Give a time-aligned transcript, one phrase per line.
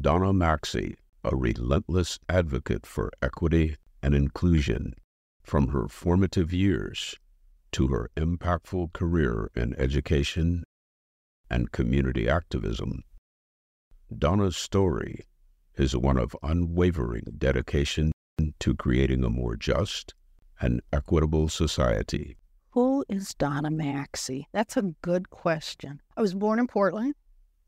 [0.00, 4.94] Donna Maxey, a relentless advocate for equity and inclusion
[5.42, 7.14] from her formative years
[7.72, 10.64] to her impactful career in education
[11.48, 13.02] and community activism.
[14.16, 15.26] Donna's story
[15.76, 18.10] is one of unwavering dedication
[18.58, 20.14] to creating a more just
[20.60, 22.36] and equitable society.
[22.70, 24.48] Who is Donna Maxey?
[24.52, 26.00] That's a good question.
[26.16, 27.14] I was born in Portland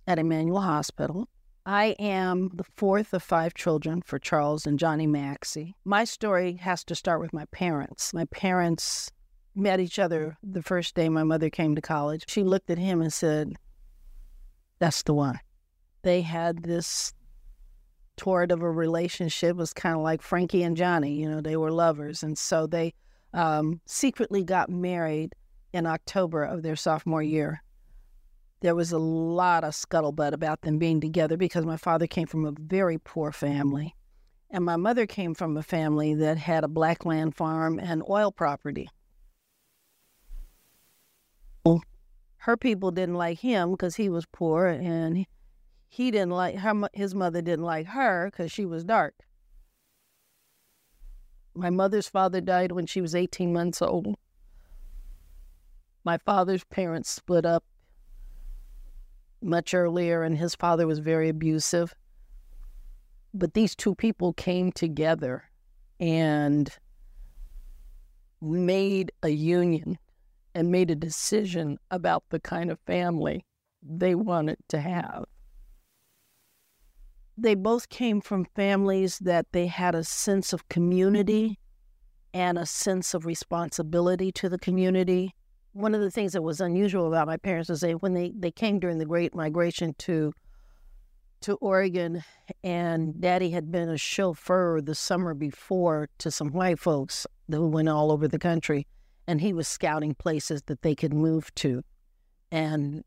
[0.07, 1.29] at Emanuel Hospital.
[1.69, 5.75] I am the fourth of five children for Charles and Johnny Maxey.
[5.85, 8.15] My story has to start with my parents.
[8.15, 9.11] My parents
[9.57, 12.25] met each other the first day my mother came to college.
[12.29, 13.55] She looked at him and said,
[14.79, 15.41] That's the one.
[16.03, 17.13] They had this
[18.17, 21.57] toward of a relationship it was kind of like Frankie and Johnny, you know, they
[21.57, 22.23] were lovers.
[22.23, 22.95] And so they
[23.35, 25.35] um, secretly got married
[25.73, 27.61] in October of their sophomore year.
[28.61, 32.45] There was a lot of scuttlebutt about them being together because my father came from
[32.47, 33.95] a very poor family.
[34.51, 38.33] And my mother came from a family that had a black land farm and oil
[38.33, 38.89] property.
[41.67, 41.81] Mm.
[42.39, 45.27] Her people didn't like him because he was poor, and
[45.89, 46.89] he didn't like her.
[46.93, 49.15] His mother didn't like her because she was dark.
[51.55, 54.15] My mother's father died when she was 18 months old.
[56.05, 57.65] My father's parents split up
[59.43, 61.95] much earlier, and his father was very abusive.
[63.35, 65.45] But these two people came together
[66.01, 66.71] and
[68.41, 69.99] made a union
[70.55, 73.45] and made a decision about the kind of family
[73.83, 75.27] they wanted to have
[77.39, 81.59] they both came from families that they had a sense of community
[82.33, 85.35] and a sense of responsibility to the community.
[85.77, 88.51] One of the things that was unusual about my parents was they when they, they
[88.51, 90.33] came during the Great Migration to
[91.43, 92.25] to Oregon,
[92.65, 97.91] and Daddy had been a chauffeur the summer before to some white folks who went
[97.91, 98.87] all over the country,
[99.27, 101.83] and he was scouting places that they could move to.
[102.51, 103.05] And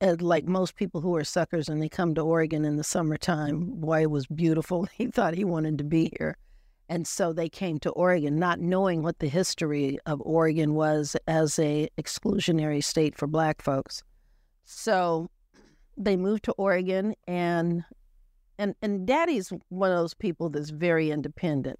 [0.00, 3.80] uh, like most people who are suckers and they come to Oregon in the summertime,
[3.80, 4.86] boy, it was beautiful.
[4.96, 6.36] He thought he wanted to be here.
[6.88, 11.58] And so they came to Oregon, not knowing what the history of Oregon was as
[11.58, 14.02] a exclusionary state for black folks.
[14.64, 15.28] So
[15.96, 17.84] they moved to Oregon and
[18.58, 21.78] and and daddy's one of those people that's very independent.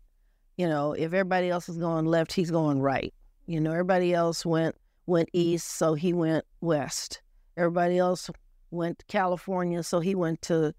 [0.57, 3.15] You know, if everybody else is going left, he's going right.
[3.47, 4.77] You know, everybody else went
[5.07, 7.23] went east, so he went west
[7.59, 8.31] Everybody else
[8.71, 10.73] went to California, so he went to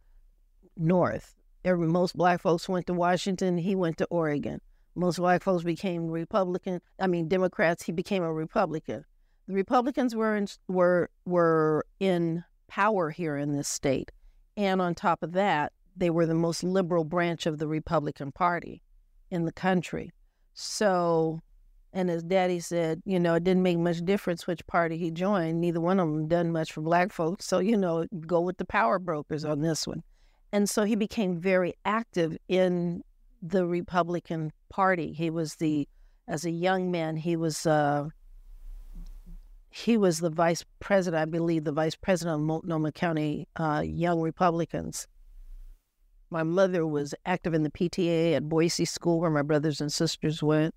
[0.77, 1.35] North.
[1.77, 3.57] Most black folks went to Washington.
[3.57, 4.61] He went to Oregon.
[4.95, 6.81] Most black folks became Republican.
[6.99, 7.83] I mean Democrats.
[7.83, 9.05] He became a Republican.
[9.47, 14.11] The Republicans were in, were were in power here in this state,
[14.57, 18.81] and on top of that, they were the most liberal branch of the Republican Party
[19.31, 20.11] in the country.
[20.53, 21.41] So
[21.91, 25.59] and as daddy said, you know, it didn't make much difference which party he joined.
[25.59, 27.45] Neither one of them done much for black folks.
[27.45, 30.03] So, you know, go with the power brokers on this one.
[30.51, 33.03] And so he became very active in
[33.41, 35.13] the Republican Party.
[35.13, 35.87] He was the,
[36.27, 38.09] as a young man, he was, uh,
[39.69, 44.19] he was the vice president, I believe, the vice president of Multnomah County uh, Young
[44.19, 45.07] Republicans.
[46.31, 50.41] My mother was active in the PTA at Boise School, where my brothers and sisters
[50.41, 50.73] went.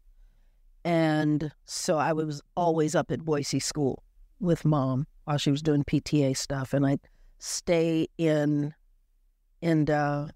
[0.85, 4.03] And so I was always up at Boise School
[4.41, 7.01] with mom while she was doing PTA stuff, and I'd
[7.39, 8.75] stay in
[9.63, 10.29] in uh,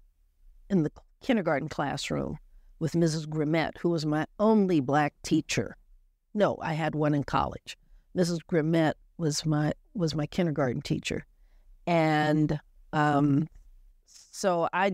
[0.69, 2.39] in the kindergarten classroom
[2.79, 3.27] with Mrs.
[3.27, 5.75] Grimmett, who was my only black teacher.
[6.33, 7.77] No, I had one in college.
[8.15, 8.39] Mrs.
[8.49, 11.25] Grimmett was my was my kindergarten teacher,
[11.85, 12.59] and
[12.93, 13.47] um,
[14.07, 14.93] so I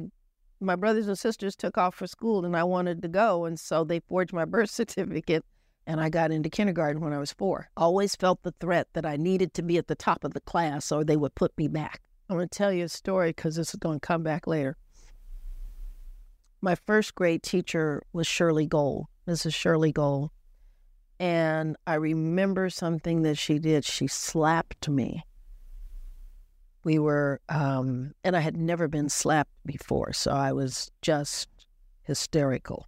[0.64, 3.46] my brothers and sisters took off for school and I wanted to go.
[3.46, 5.44] And so they forged my birth certificate
[5.86, 7.70] and I got into kindergarten when I was four.
[7.76, 10.92] Always felt the threat that I needed to be at the top of the class
[10.92, 12.02] or they would put me back.
[12.30, 14.78] I'm going to tell you a story because this is going to come back later.
[16.62, 19.54] My first grade teacher was Shirley Gold, Mrs.
[19.54, 20.32] Shirley Gold.
[21.20, 23.86] And I remember something that she did.
[23.86, 25.24] She slapped me
[26.84, 31.48] we were, um, and I had never been slapped before, so I was just
[32.04, 32.88] hysterical.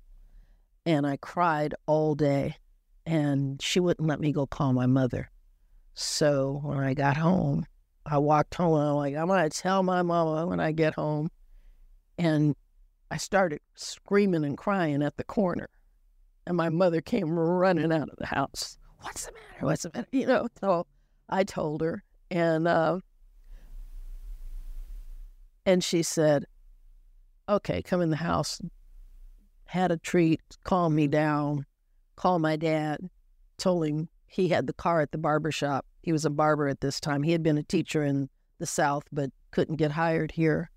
[0.85, 2.55] And I cried all day,
[3.05, 5.29] and she wouldn't let me go call my mother.
[5.93, 7.65] So when I got home,
[8.05, 11.29] I walked home and I'm like, I'm to tell my mama when I get home.
[12.17, 12.55] And
[13.11, 15.69] I started screaming and crying at the corner.
[16.47, 18.77] And my mother came running out of the house.
[19.01, 19.65] What's the matter?
[19.65, 20.07] What's the matter?
[20.11, 20.85] You know, so
[21.29, 22.03] I told her.
[22.29, 22.99] And uh,
[25.65, 26.45] And she said,
[27.49, 28.61] Okay, come in the house.
[29.65, 31.65] Had a treat, calmed me down,
[32.15, 33.09] called my dad,
[33.57, 35.85] told him he had the car at the barber shop.
[36.05, 37.23] He was a barber at this time.
[37.23, 38.29] He had been a teacher in
[38.59, 40.69] the South, but couldn't get hired here.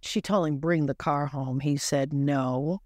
[0.00, 1.60] She told him, Bring the car home.
[1.60, 2.82] He said, No.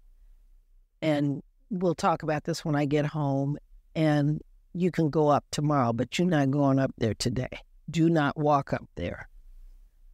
[1.01, 1.41] And
[1.71, 3.57] we'll talk about this when I get home.
[3.95, 4.39] And
[4.73, 7.49] you can go up tomorrow, but you're not going up there today.
[7.89, 9.27] Do not walk up there.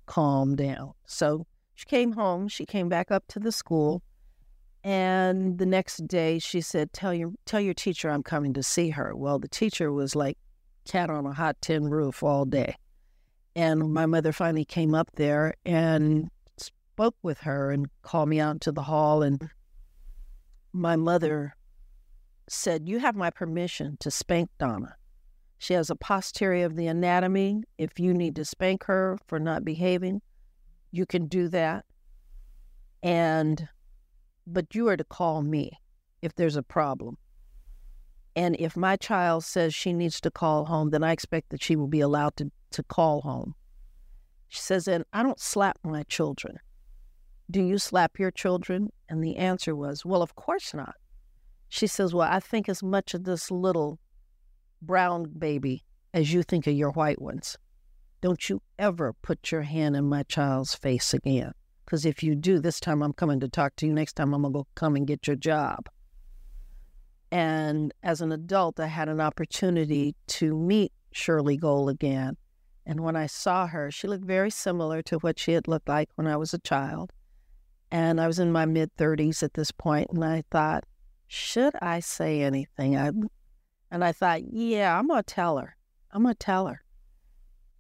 [0.06, 0.94] Calm down.
[1.06, 1.46] So
[1.76, 2.48] she came home.
[2.48, 4.02] She came back up to the school.
[4.86, 8.92] And the next day she said, Tell your tell your teacher I'm coming to see
[8.92, 9.14] her.
[9.14, 10.38] Well, the teacher was like
[10.89, 12.75] cat on a hot tin roof all day.
[13.56, 18.62] And my mother finally came up there and spoke with her and called me out
[18.62, 19.50] to the hall and
[20.74, 21.56] my mother
[22.47, 24.95] said, You have my permission to spank Donna.
[25.57, 27.63] She has a posterior of the anatomy.
[27.77, 30.21] If you need to spank her for not behaving,
[30.92, 31.85] you can do that.
[33.03, 33.68] And,
[34.47, 35.71] but you are to call me
[36.21, 37.18] if there's a problem.
[38.36, 41.76] And if my child says she needs to call home, then I expect that she
[41.76, 43.56] will be allowed to, to call home.
[44.48, 46.58] She says, and I don't slap my children.
[47.52, 48.92] Do you slap your children?
[49.10, 50.96] And the answer was, well, of course not.
[51.70, 54.00] She says, Well, I think as much of this little
[54.81, 55.84] brown baby
[56.14, 57.58] as you think of your white ones.
[58.22, 61.54] Don't you ever put your hand in my child's face again.
[61.86, 63.94] Because if you do, this time I'm coming to talk to you.
[63.94, 65.88] Next time I'm going to go come and get your job.
[67.31, 72.38] And as an adult, I had an opportunity to meet Shirley Gold again.
[72.86, 76.10] And when I saw her, she looked very similar to what she had looked like
[76.16, 77.12] when I was a child.
[77.92, 80.86] And I was in my mid 30s at this point, and I thought,
[81.28, 82.98] should I say anything?
[82.98, 83.12] I,
[83.92, 85.76] and I thought, yeah, I'm going to tell her.
[86.12, 86.81] I'm going to tell her.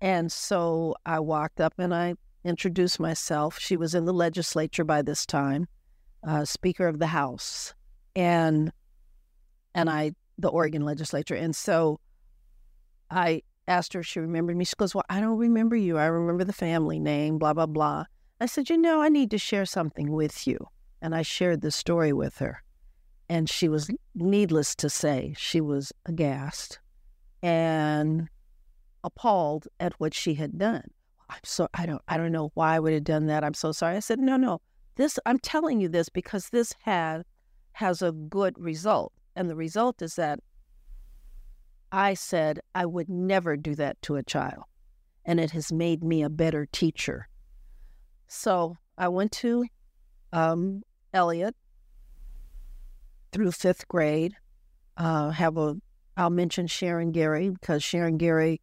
[0.01, 3.59] And so I walked up and I introduced myself.
[3.59, 5.67] She was in the legislature by this time,
[6.25, 7.73] uh, Speaker of the House,
[8.15, 8.71] and
[9.79, 11.35] and I the Oregon legislature.
[11.35, 11.99] And so
[13.11, 14.65] I asked her if she remembered me.
[14.65, 15.97] She goes, "Well, I don't remember you.
[15.97, 17.37] I remember the family name.
[17.37, 18.05] Blah blah blah."
[18.39, 20.57] I said, "You know, I need to share something with you,"
[21.01, 22.63] and I shared the story with her.
[23.31, 26.79] And she was, needless to say, she was aghast
[27.43, 28.27] and
[29.03, 30.89] appalled at what she had done.
[31.29, 33.43] I'm so I don't I don't know why I would have done that.
[33.43, 33.95] I'm so sorry.
[33.95, 34.61] I said, no, no.
[34.95, 37.23] This I'm telling you this because this had
[37.73, 39.13] has a good result.
[39.35, 40.39] And the result is that
[41.91, 44.63] I said I would never do that to a child.
[45.25, 47.27] And it has made me a better teacher.
[48.27, 49.65] So I went to
[50.33, 50.83] um,
[51.13, 51.55] Eliot
[53.31, 54.35] through fifth grade.
[54.97, 55.77] Uh, have a
[56.17, 58.59] I'll mention Sharon Gary because Sharon Gary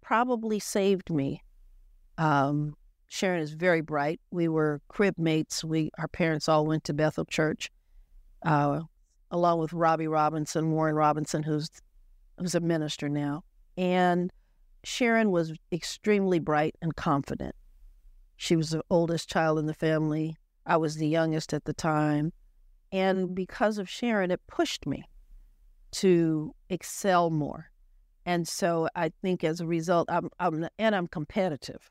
[0.00, 1.44] probably saved me.
[2.18, 2.74] Um,
[3.06, 4.20] Sharon is very bright.
[4.32, 5.62] We were crib mates.
[5.62, 7.70] We our parents all went to Bethel Church,
[8.42, 8.80] uh,
[9.30, 11.70] along with Robbie Robinson, Warren Robinson, who's
[12.38, 13.44] who's a minister now.
[13.76, 14.32] And
[14.84, 17.54] Sharon was extremely bright and confident.
[18.36, 20.36] She was the oldest child in the family.
[20.66, 22.32] I was the youngest at the time.
[22.92, 25.04] And because of Sharon, it pushed me
[25.92, 27.70] to excel more.
[28.26, 31.90] And so I think as a result, I'm, I'm and I'm competitive.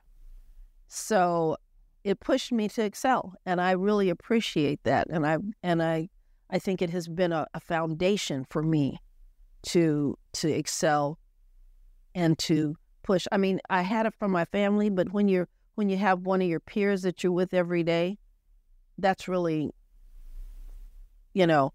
[0.88, 1.58] So
[2.04, 5.08] it pushed me to excel, and I really appreciate that.
[5.10, 6.10] And I and I
[6.50, 9.00] I think it has been a, a foundation for me
[9.62, 11.20] to to excel
[12.16, 13.28] and to push.
[13.32, 16.42] I mean, I had it from my family, but when you're when you have one
[16.42, 18.18] of your peers that you're with every day,
[18.98, 19.72] that's really
[21.34, 21.72] you know,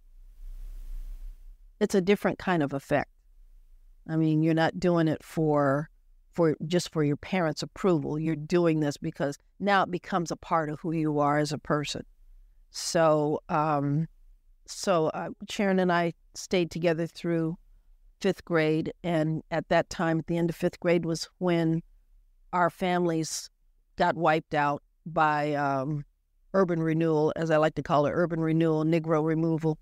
[1.80, 3.10] it's a different kind of effect.
[4.08, 5.88] I mean, you're not doing it for
[6.32, 8.18] for just for your parents' approval.
[8.18, 11.58] You're doing this because now it becomes a part of who you are as a
[11.58, 12.04] person.
[12.70, 14.08] So, um,
[14.66, 17.56] so uh, Sharon and I stayed together through
[18.20, 21.82] fifth grade, and at that time, at the end of fifth grade, was when
[22.52, 23.50] our families
[23.96, 26.04] got wiped out by um,
[26.54, 29.78] urban renewal, as I like to call it, urban renewal, Negro removal.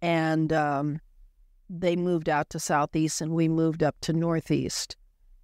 [0.00, 1.00] And um,
[1.68, 4.96] they moved out to Southeast and we moved up to Northeast.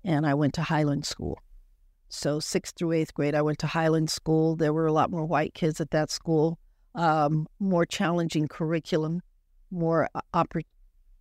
[0.05, 1.39] And I went to Highland School.
[2.11, 4.55] So, sixth through eighth grade, I went to Highland School.
[4.55, 6.59] There were a lot more white kids at that school,
[6.95, 9.23] um, more challenging curriculum,
[9.71, 10.67] more oppor-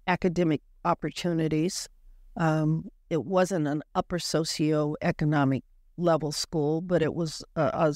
[0.07, 1.89] academic opportunities.
[2.37, 5.63] Um, it wasn't an upper socioeconomic
[5.97, 7.93] level school, but it was uh, a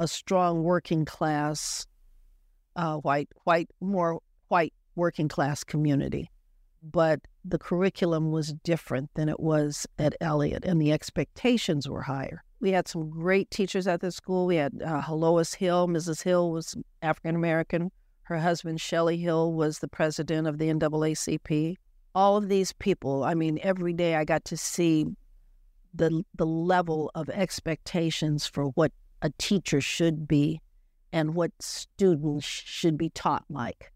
[0.00, 1.86] a strong working class,
[2.74, 6.30] uh, white, white, more white working class community.
[6.82, 12.42] But the curriculum was different than it was at Eliot, and the expectations were higher.
[12.60, 14.46] We had some great teachers at the school.
[14.46, 15.88] We had uh, Hill.
[15.88, 16.22] Mrs.
[16.22, 17.90] Hill was African American.
[18.22, 21.76] Her husband, Shelley Hill, was the president of the NAACP.
[22.14, 25.06] All of these people, I mean, every day I got to see
[25.94, 30.60] the the level of expectations for what a teacher should be
[31.12, 33.92] and what students should be taught like.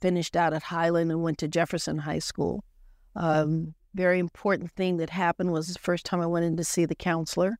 [0.00, 2.64] Finished out at Highland and went to Jefferson High School.
[3.14, 6.84] Um, very important thing that happened was the first time I went in to see
[6.84, 7.58] the counselor.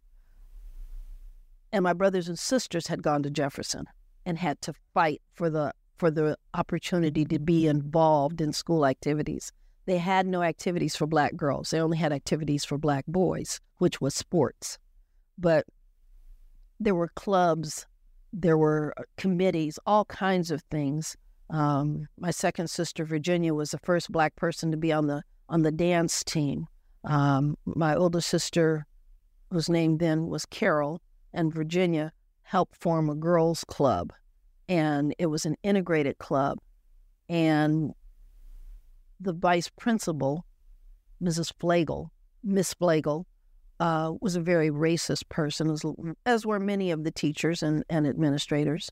[1.73, 3.87] And my brothers and sisters had gone to Jefferson
[4.25, 9.51] and had to fight for the for the opportunity to be involved in school activities.
[9.87, 11.71] They had no activities for black girls.
[11.71, 14.79] They only had activities for black boys, which was sports.
[15.39, 15.65] But
[16.81, 17.87] there were clubs,
[18.33, 21.17] there were uh, committees, all kinds of things.
[21.49, 25.63] Um, my second sister, Virginia, was the first black person to be on the on
[25.63, 26.67] the dance team.
[27.05, 28.85] Um, my older sister,
[29.51, 31.01] whose name then was Carol,
[31.37, 32.13] and Virginia
[32.43, 34.13] helped form a girls' club,
[34.69, 36.59] and it was an integrated club.
[37.29, 37.93] And
[39.21, 40.45] the vice principal,
[41.23, 41.53] Mrs.
[41.61, 42.11] Flagel,
[42.43, 43.27] Miss Flagel,
[43.79, 45.85] uh, was a very racist person, as,
[46.25, 48.91] as were many of the teachers and, and administrators,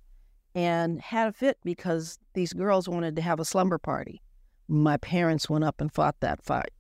[0.55, 4.21] and had a fit because these girls wanted to have a slumber party.
[4.69, 6.71] My parents went up and fought that fight.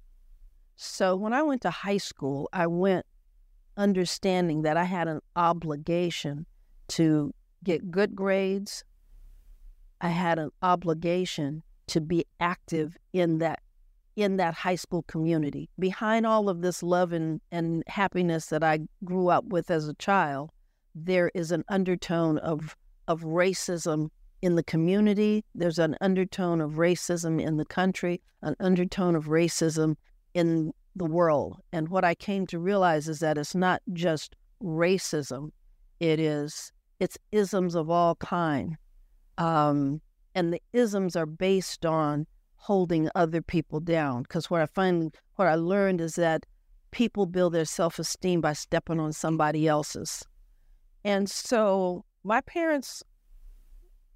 [0.77, 3.07] So when I went to high school, I went
[3.77, 6.47] understanding that I had an obligation
[6.89, 8.85] to get good grades.
[10.01, 13.61] I had an obligation to be active in that
[14.17, 15.69] in that high school community.
[15.79, 19.95] Behind all of this love and, and happiness that I grew up with as a
[19.95, 20.51] child,
[20.95, 22.77] there is an undertone of
[23.09, 25.45] of racism in the community.
[25.55, 29.97] There's an undertone of racism in the country, an undertone of racism
[30.35, 31.61] in the world.
[31.73, 35.51] And what I came to realize is that it's not just racism;
[36.01, 38.77] it is it's isms of all kind,
[39.39, 40.01] um,
[40.35, 44.23] and the isms are based on holding other people down.
[44.23, 46.47] Because what I find, what I learned is that
[46.93, 50.25] people build their self esteem by stepping on somebody else's.
[51.05, 53.03] And so my parents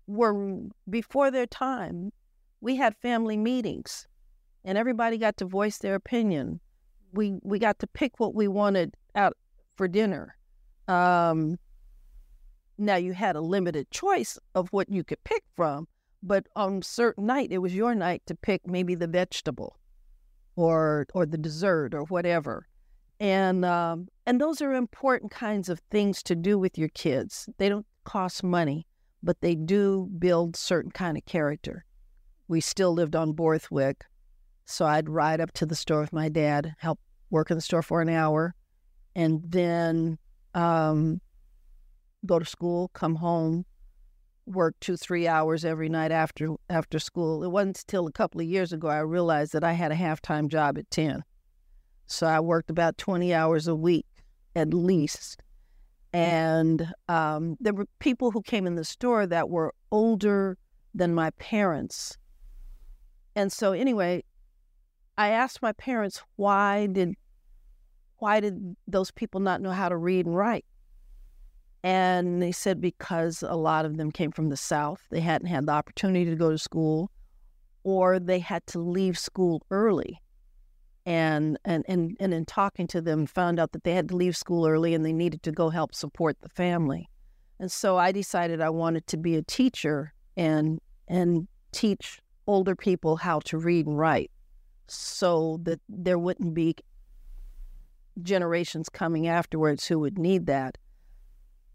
[0.06, 2.12] were before their time.
[2.60, 4.08] We had family meetings,
[4.64, 6.60] and everybody got to voice their opinion.
[7.12, 9.36] We we got to pick what we wanted out
[9.76, 10.36] for dinner.
[10.86, 11.58] Um,
[12.78, 15.88] now you had a limited choice of what you could pick from,
[16.22, 19.76] but on certain night it was your night to pick maybe the vegetable
[20.56, 22.66] or or the dessert or whatever.
[23.20, 27.48] And um, and those are important kinds of things to do with your kids.
[27.58, 28.86] They don't cost money
[29.22, 31.84] but they do build certain kind of character.
[32.46, 34.04] We still lived on borthwick
[34.68, 36.98] so i'd ride up to the store with my dad help
[37.30, 38.54] work in the store for an hour
[39.14, 40.18] and then
[40.54, 41.20] um,
[42.26, 43.64] go to school come home
[44.46, 47.44] work two three hours every night after after school.
[47.44, 50.48] It wasn't until a couple of years ago i realized that i had a half-time
[50.48, 51.22] job at 10
[52.06, 54.06] so i worked about 20 hours a week
[54.58, 55.42] at least.
[56.12, 60.56] And um, there were people who came in the store that were older
[60.94, 62.16] than my parents.
[63.36, 64.24] And so anyway
[65.18, 67.14] i asked my parents why did
[68.16, 70.64] why did those people not know how to read and write
[71.82, 75.66] and they said because a lot of them came from the South, they hadn't had
[75.66, 77.10] the opportunity to go to school,
[77.84, 80.20] or they had to leave school early.
[81.06, 84.36] And, and, and, and in talking to them, found out that they had to leave
[84.36, 87.08] school early and they needed to go help support the family.
[87.60, 93.16] And so I decided I wanted to be a teacher and, and teach older people
[93.16, 94.30] how to read and write
[94.90, 96.76] so that there wouldn't be
[98.22, 100.76] generations coming afterwards who would need that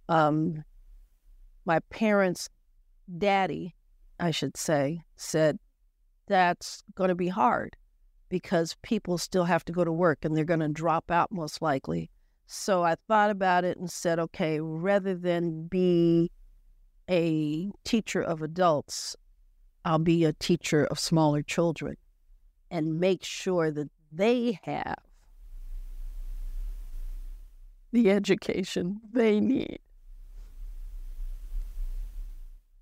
[0.09, 0.63] um,
[1.65, 2.49] my parents'
[3.17, 3.75] daddy,
[4.19, 5.59] I should say, said
[6.27, 7.75] that's going to be hard
[8.29, 11.61] because people still have to go to work and they're going to drop out most
[11.61, 12.09] likely.
[12.45, 16.31] So I thought about it and said, okay, rather than be
[17.09, 19.15] a teacher of adults,
[19.85, 21.95] I'll be a teacher of smaller children
[22.73, 24.97] and make sure that they have
[27.93, 29.79] the education they need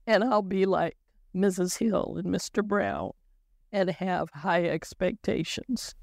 [0.07, 0.97] and I'll be like
[1.35, 1.77] Mrs.
[1.77, 2.65] Hill and Mr.
[2.65, 3.11] Brown
[3.71, 5.95] and have high expectations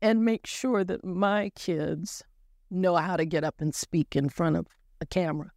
[0.00, 2.24] and make sure that my kids
[2.70, 4.66] know how to get up and speak in front of
[5.00, 5.52] a camera.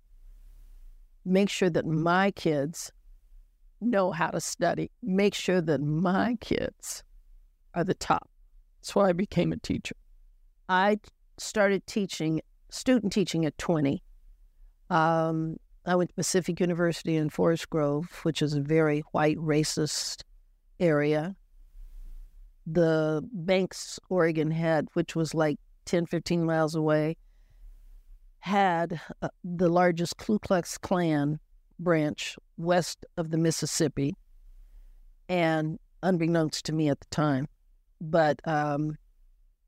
[1.24, 2.92] Make sure that my kids
[3.82, 4.92] know how to study.
[5.02, 7.04] Make sure that my kids
[7.74, 8.30] are the top.
[8.82, 9.96] That's why I became a teacher.
[10.70, 11.00] I
[11.38, 14.02] started teaching student teaching at 20.
[14.90, 20.24] Um, I went to Pacific University in Forest Grove, which is a very white racist
[20.80, 21.36] area.
[22.68, 27.18] The Banks, Oregon had, which was like 10, 15 miles away,
[28.40, 31.40] had uh, the largest Ku Klux Klan
[31.80, 34.16] branch west of the Mississippi.
[35.28, 37.48] And unbeknownst to me at the time,
[38.00, 38.96] but, um,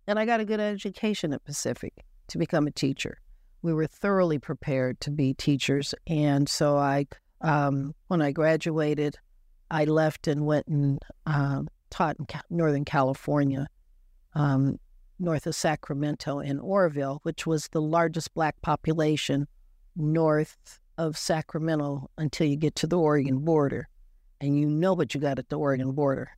[0.05, 1.93] and I got a good education at Pacific
[2.27, 3.17] to become a teacher
[3.61, 5.93] we were thoroughly prepared to be teachers.
[6.05, 7.07] And so I,
[7.41, 9.17] um, when I graduated,
[9.69, 13.67] I left and went and uh, taught in Northern California,
[14.35, 14.79] um,
[15.19, 19.47] north of Sacramento in Oroville, which was the largest black population
[19.95, 23.87] north of Sacramento until you get to the Oregon border.
[24.41, 26.29] And you know what you got at the Oregon border.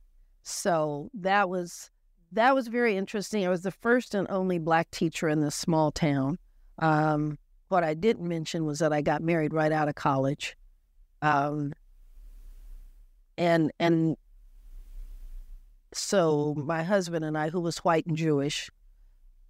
[0.42, 1.90] So that was
[2.32, 3.44] that was very interesting.
[3.44, 6.38] I was the first and only black teacher in this small town.
[6.78, 7.38] Um,
[7.68, 10.56] what I didn't mention was that I got married right out of college.
[11.22, 11.72] Um,
[13.36, 14.16] and and
[15.92, 18.70] so my husband and I, who was white and Jewish,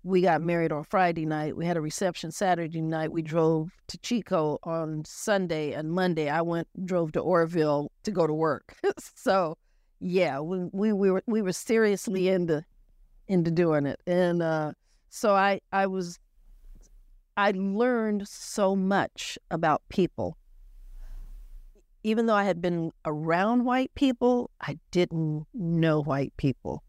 [0.02, 1.57] we got married on Friday night.
[1.57, 3.12] We had a reception Saturday night.
[3.12, 6.28] We drove to Chico on Sunday and Monday.
[6.28, 8.76] I went drove to Oroville to go to work.
[9.14, 9.57] so
[10.00, 12.64] yeah, we, we we were we were seriously into
[13.28, 14.73] into doing it, and uh,
[15.11, 16.19] so I I was
[17.37, 20.37] I learned so much about people.
[22.02, 26.83] Even though I had been around white people, I didn't know white people.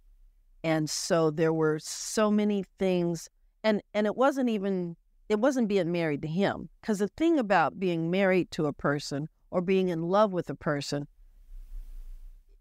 [0.63, 3.29] And so there were so many things
[3.63, 4.95] and and it wasn't even
[5.29, 9.29] it wasn't being married to him because the thing about being married to a person
[9.49, 11.07] or being in love with a person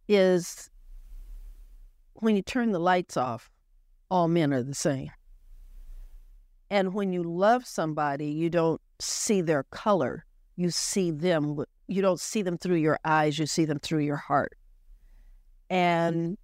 [0.09, 0.71] is
[2.14, 3.50] when you turn the lights off,
[4.11, 5.11] all men are the same.
[6.71, 10.25] And when you love somebody, you don't see their color.
[10.57, 14.17] You see them, you don't see them through your eyes, you see them through your
[14.17, 14.54] heart.
[15.71, 15.75] Mm.
[15.76, 16.39] And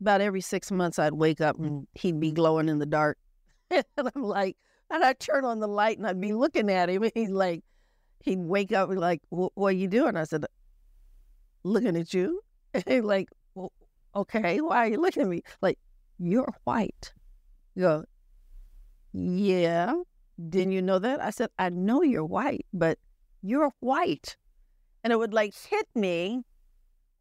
[0.00, 3.18] about every six months, I'd wake up and he'd be glowing in the dark.
[3.70, 4.56] and I'm like,
[4.90, 7.02] and I'd turn on the light and I'd be looking at him.
[7.02, 7.62] And he's like,
[8.20, 10.16] he'd wake up and like, what are you doing?
[10.16, 10.44] I said,
[11.64, 12.40] looking at you.
[12.72, 13.72] And he's like, well,
[14.14, 15.42] okay, why are you looking at me?
[15.60, 15.76] Like,
[16.20, 17.12] you're white.
[17.74, 18.04] You go,
[19.12, 19.92] yeah.
[20.48, 21.20] Didn't you know that?
[21.20, 22.96] I said, I know you're white, but
[23.42, 24.36] you're white.
[25.02, 26.44] And it would like hit me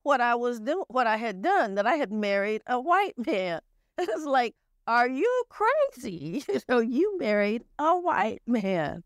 [0.09, 3.61] what I was doing, what I had done, that I had married a white man.
[3.99, 4.55] It's like,
[4.87, 6.43] are you crazy?
[6.49, 9.03] You know, you married a white man.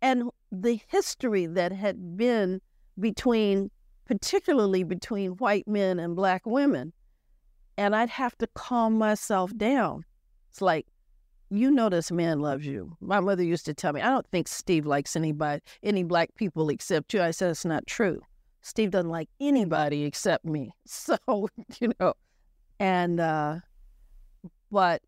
[0.00, 2.62] And the history that had been
[2.98, 3.70] between,
[4.06, 6.94] particularly between white men and black women.
[7.76, 10.02] And I'd have to calm myself down.
[10.48, 10.86] It's like,
[11.50, 12.96] you know this man loves you.
[13.00, 16.70] My mother used to tell me, I don't think Steve likes anybody, any black people
[16.70, 17.20] except you.
[17.20, 18.22] I said, it's not true.
[18.62, 20.72] Steve doesn't like anybody except me.
[20.86, 21.18] So,
[21.80, 22.14] you know,
[22.78, 23.56] and, uh,
[24.70, 25.02] but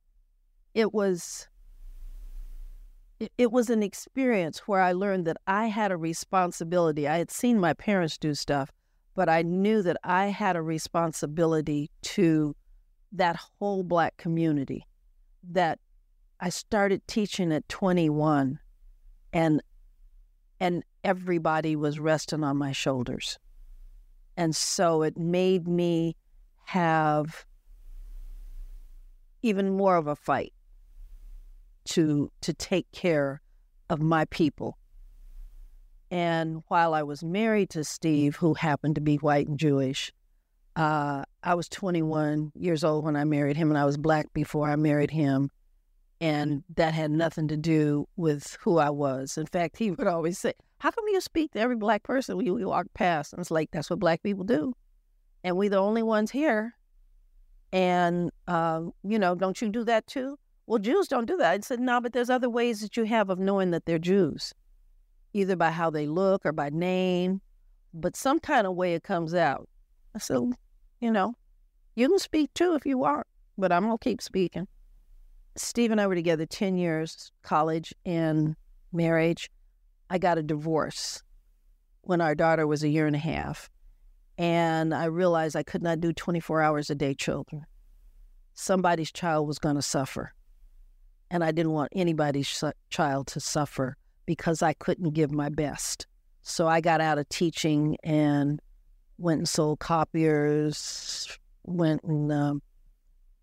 [0.74, 1.48] it was,
[3.20, 7.06] it, it was an experience where I learned that I had a responsibility.
[7.08, 8.70] I had seen my parents do stuff,
[9.14, 12.56] but I knew that I had a responsibility to
[13.12, 14.84] that whole black community
[15.52, 15.78] that
[16.40, 18.58] I started teaching at 21
[19.32, 19.62] and
[20.60, 23.38] and everybody was resting on my shoulders.
[24.36, 26.16] And so it made me
[26.64, 27.44] have
[29.42, 30.52] even more of a fight
[31.84, 33.42] to to take care
[33.90, 34.78] of my people.
[36.10, 40.12] And while I was married to Steve, who happened to be white and Jewish,
[40.76, 44.70] uh, I was 21 years old when I married him, and I was black before
[44.70, 45.50] I married him
[46.20, 49.36] and that had nothing to do with who I was.
[49.36, 52.44] In fact, he would always say, How come you speak to every black person when
[52.44, 53.32] you walk past?
[53.32, 54.74] And it's like, That's what black people do.
[55.42, 56.74] And we the only ones here.
[57.72, 60.38] And, um, you know, don't you do that too?
[60.66, 61.52] Well, Jews don't do that.
[61.52, 64.52] I said, No, but there's other ways that you have of knowing that they're Jews,
[65.32, 67.40] either by how they look or by name,
[67.94, 69.66] but some kind of way it comes out.
[70.14, 70.36] I said,
[71.00, 71.34] You know,
[71.96, 74.68] you can speak too if you want, but I'm going to keep speaking.
[75.56, 78.54] Steve and I were together 10 years, college and
[78.92, 79.50] marriage.
[80.10, 81.22] I got a divorce
[82.02, 83.70] when our daughter was a year and a half.
[84.36, 87.64] And I realized I could not do 24 hours a day children.
[88.54, 90.32] Somebody's child was going to suffer.
[91.30, 96.06] And I didn't want anybody's sh- child to suffer because I couldn't give my best.
[96.42, 98.60] So I got out of teaching and
[99.18, 102.62] went and sold copiers, went and um,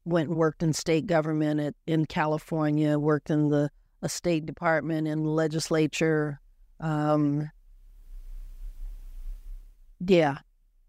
[0.06, 3.70] went and worked in state government at, in California, worked in the
[4.02, 6.40] a State Department and legislature.
[6.82, 7.50] Um,
[10.06, 10.40] yeah,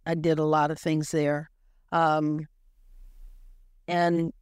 [0.06, 1.50] I did a lot of things there.
[1.92, 2.48] Um,
[3.86, 4.32] and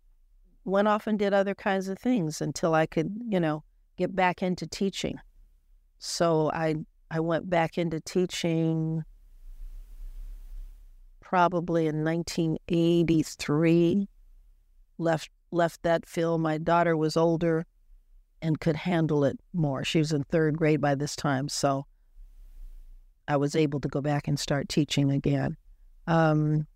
[0.65, 3.65] went off and did other kinds of things until I could, you know,
[3.99, 5.19] get back into teaching.
[5.99, 6.77] So I
[7.11, 9.03] I went back into teaching
[11.21, 14.09] probably in 1983.
[14.99, 16.41] Left left that field.
[16.41, 17.67] My daughter was older
[18.43, 19.85] and could handle it more.
[19.85, 21.87] She was in third grade by this time, so
[23.29, 25.57] I was able to go back and start teaching again.
[26.07, 26.67] Um,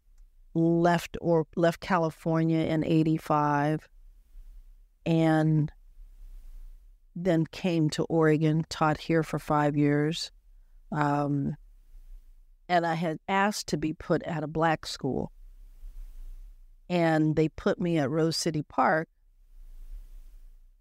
[0.55, 3.89] left or left California in 85
[5.05, 5.71] and
[7.17, 10.31] then came to Oregon, taught here for five years.
[10.93, 11.57] Um,
[12.69, 15.31] and I had asked to be put at a black school.
[16.89, 19.09] And they put me at Rose City Park.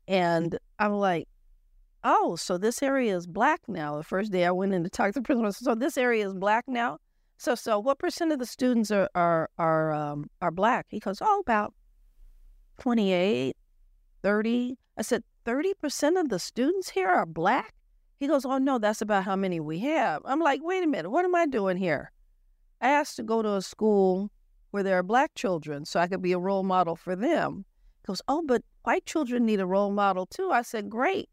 [0.07, 1.27] And I'm like,
[2.03, 3.97] oh, so this area is black now.
[3.97, 6.33] The first day I went in to talk to the principal, so this area is
[6.33, 6.97] black now.
[7.37, 10.87] So, so what percent of the students are are are um, are black?
[10.89, 11.73] He goes, oh, about
[12.79, 13.55] 28,
[14.21, 14.77] 30.
[14.97, 17.73] I said, 30 percent of the students here are black.
[18.19, 20.21] He goes, oh no, that's about how many we have.
[20.25, 22.11] I'm like, wait a minute, what am I doing here?
[22.79, 24.31] I asked to go to a school
[24.71, 27.65] where there are black children so I could be a role model for them.
[28.01, 30.51] He goes, oh, but white children need a role model too.
[30.51, 31.29] I said, great.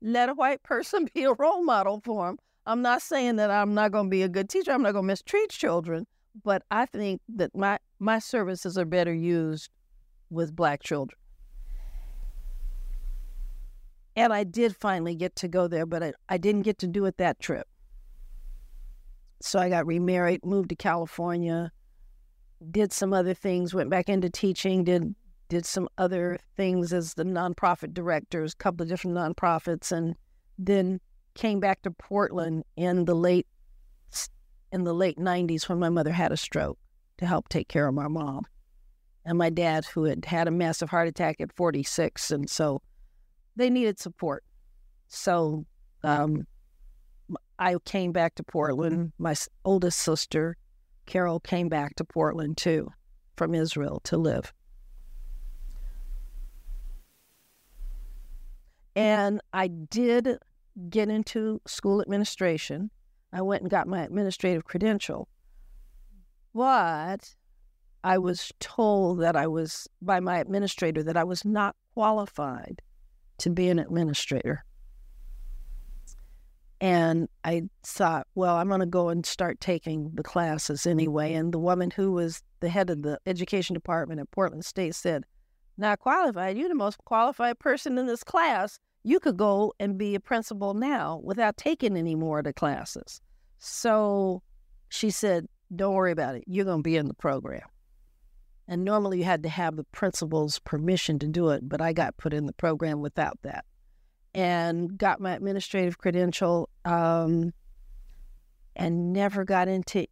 [0.00, 2.38] Let a white person be a role model for them.
[2.66, 4.72] I'm not saying that I'm not going to be a good teacher.
[4.72, 6.06] I'm not going to mistreat children,
[6.44, 9.68] but I think that my my services are better used
[10.30, 11.18] with black children.
[14.14, 17.04] And I did finally get to go there, but I, I didn't get to do
[17.06, 17.66] it that trip.
[19.40, 21.72] So I got remarried, moved to California,
[22.70, 25.14] did some other things, went back into teaching, did
[25.52, 30.16] did some other things as the nonprofit directors, a couple of different nonprofits, and
[30.56, 30.98] then
[31.34, 33.46] came back to Portland in the late
[34.72, 36.78] in the late 90s when my mother had a stroke
[37.18, 38.46] to help take care of my mom.
[39.26, 42.80] And my dad who had had a massive heart attack at 46 and so
[43.54, 44.44] they needed support.
[45.08, 45.66] So
[46.02, 46.46] um,
[47.58, 49.12] i came back to portland.
[49.18, 49.34] My
[49.66, 50.56] oldest sister
[51.04, 52.90] carol came back to portland too
[53.36, 54.54] from israel to live
[58.94, 59.00] Mm-hmm.
[59.00, 60.38] and i did
[60.88, 62.90] get into school administration.
[63.32, 65.28] I went and got my administrative credential.
[66.54, 67.34] But
[68.04, 72.82] I was told that I was, by my administrator, that I was not qualified
[73.38, 74.64] to be an administrator.
[76.80, 81.32] And I thought, well, I'm going to go and start taking the classes anyway.
[81.32, 85.24] And the woman who was the head of the education department at Portland State said,
[85.78, 86.56] Not qualified.
[86.56, 90.74] You're the most qualified person in this class you could go and be a principal
[90.74, 93.20] now without taking any more of the classes.
[93.58, 94.42] So
[94.88, 96.44] she said, Don't worry about it.
[96.46, 97.66] You're going to be in the program.
[98.68, 102.16] And normally you had to have the principal's permission to do it, but I got
[102.16, 103.64] put in the program without that
[104.34, 107.52] and got my administrative credential um,
[108.76, 110.06] and never got into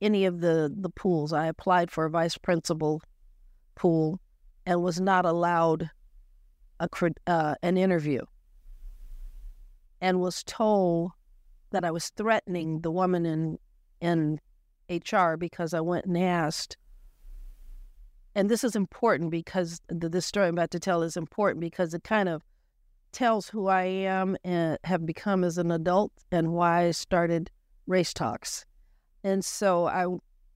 [0.00, 1.32] any of the, the pools.
[1.32, 3.02] I applied for a vice principal
[3.74, 4.18] pool
[4.66, 5.88] and was not allowed
[6.80, 6.88] a,
[7.26, 8.20] uh, an interview
[10.00, 11.12] and was told
[11.70, 13.58] that I was threatening the woman in
[14.00, 14.38] in
[14.90, 16.76] HR because I went and asked.
[18.34, 21.94] And this is important because the, the story I'm about to tell is important because
[21.94, 22.42] it kind of
[23.12, 27.50] tells who I am and have become as an adult and why I started
[27.86, 28.66] race talks.
[29.24, 30.06] And so I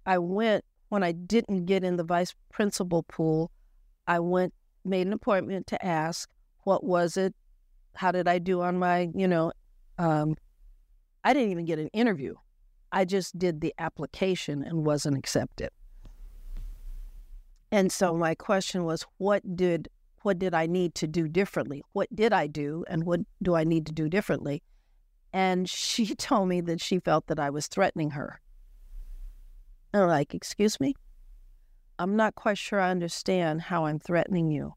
[0.06, 3.50] I went when I didn't get in the vice principal pool,
[4.10, 4.52] I went
[4.84, 6.28] made an appointment to ask
[6.64, 7.32] what was it,
[7.94, 9.52] how did I do on my, you know,
[9.98, 10.36] um,
[11.22, 12.34] I didn't even get an interview.
[12.90, 15.70] I just did the application and wasn't accepted.
[17.70, 19.88] And so my question was, what did
[20.22, 21.84] what did I need to do differently?
[21.92, 24.60] What did I do, and what do I need to do differently?
[25.32, 28.40] And she told me that she felt that I was threatening her.
[29.92, 30.96] And I'm like, excuse me?
[32.00, 34.72] I'm not quite sure I understand how I'm threatening you.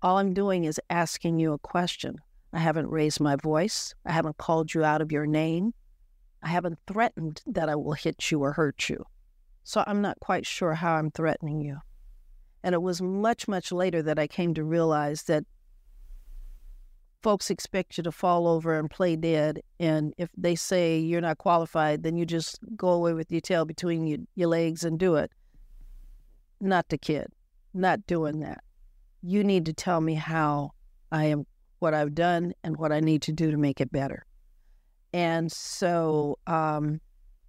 [0.00, 2.16] All I'm doing is asking you a question.
[2.54, 3.94] I haven't raised my voice.
[4.06, 5.74] I haven't called you out of your name.
[6.42, 9.04] I haven't threatened that I will hit you or hurt you.
[9.64, 11.76] So I'm not quite sure how I'm threatening you.
[12.62, 15.44] And it was much, much later that I came to realize that
[17.22, 19.60] folks expect you to fall over and play dead.
[19.78, 23.66] And if they say you're not qualified, then you just go away with your tail
[23.66, 25.30] between your, your legs and do it.
[26.62, 27.26] Not the kid,
[27.74, 28.64] not doing that
[29.22, 30.72] you need to tell me how
[31.10, 31.46] I am
[31.78, 34.26] what I've done and what I need to do to make it better.
[35.12, 37.00] And so um,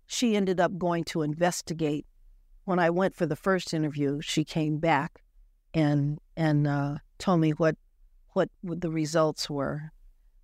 [0.06, 2.06] she ended up going to investigate.
[2.65, 5.21] When I went for the first interview, she came back
[5.73, 7.76] and and uh, told me what
[8.30, 9.91] what the results were.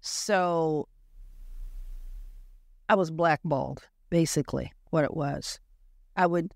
[0.01, 0.87] So
[2.87, 5.59] I was blackballed, basically, what it was.
[6.15, 6.51] I would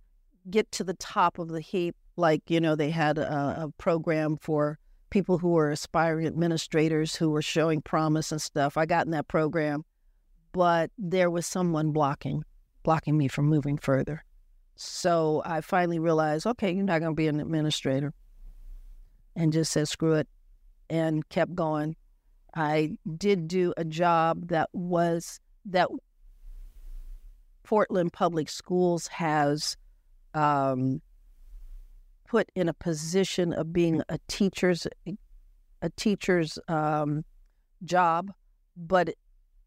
[0.49, 4.38] get to the top of the heap, like, you know, they had a, a program
[4.38, 4.78] for
[5.10, 8.78] people who were aspiring administrators who were showing promise and stuff.
[8.78, 9.86] I got in that program,
[10.52, 12.43] but there was someone blocking,
[12.84, 14.23] blocking me from moving further.
[14.76, 18.13] So I finally realized, okay, you're not going to be an administrator.
[19.36, 20.28] And just said, screw it,
[20.89, 21.95] and kept going.
[22.56, 25.89] I did do a job that was, that
[27.63, 29.78] Portland Public Schools has
[30.34, 31.02] um,
[32.27, 34.88] put in a position of being a teacher's
[35.81, 37.25] a teacher's um,
[37.83, 38.31] job,
[38.77, 39.13] but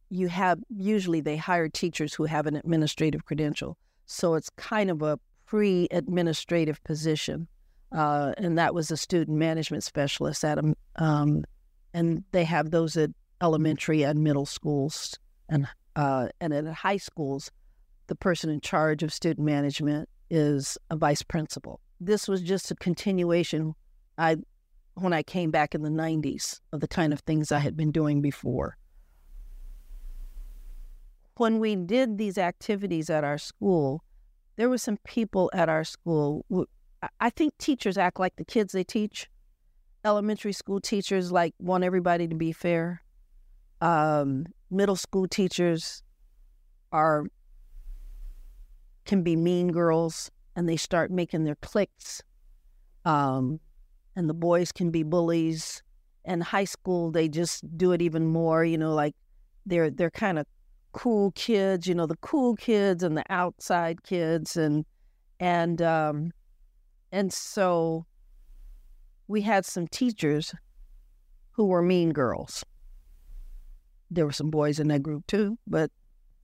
[0.09, 5.03] you have usually they hire teachers who have an administrative credential, so it's kind of
[5.03, 7.47] a pre-administrative position,
[7.92, 11.45] uh, and that was a student management specialist at a, um,
[11.92, 13.11] and they have those at
[13.42, 17.51] elementary and middle schools, and uh, and at high schools,
[18.07, 21.81] the person in charge of student management is a vice principal.
[22.01, 23.75] This was just a continuation.
[24.19, 24.37] I
[24.95, 27.93] when I came back in the 90s of the kind of things I had been
[27.93, 28.79] doing before.
[31.37, 34.03] When we did these activities at our school,
[34.57, 36.47] there were some people at our school.
[37.21, 39.29] I think teachers act like the kids they teach.
[40.03, 43.03] Elementary school teachers like want everybody to be fair.
[43.83, 46.03] Um, middle school teachers
[46.91, 47.27] are
[49.05, 52.23] can be mean girls and they start making their cliques.
[53.05, 53.61] Um,
[54.16, 55.83] and the boys can be bullies.
[56.25, 58.64] And high school, they just do it even more.
[58.64, 59.14] You know, like
[59.66, 60.47] they're they're kind of
[60.92, 61.87] cool kids.
[61.87, 64.85] You know, the cool kids and the outside kids, and
[65.38, 66.33] and um,
[67.12, 68.07] and so
[69.29, 70.53] we had some teachers
[71.53, 72.64] who were mean girls.
[74.11, 75.92] There were some boys in that group too, but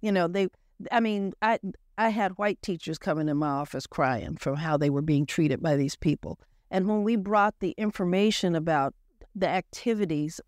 [0.00, 0.48] you know, they
[0.90, 1.58] I mean, I
[1.98, 5.62] I had white teachers coming in my office crying from how they were being treated
[5.62, 6.38] by these people.
[6.70, 8.94] And when we brought the information about
[9.34, 10.40] the activities,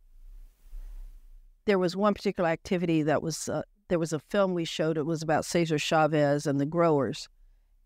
[1.66, 4.96] there was one particular activity that was uh, there was a film we showed.
[4.96, 7.28] It was about Cesar Chavez and the growers,